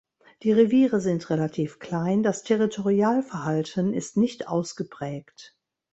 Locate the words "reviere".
0.51-0.99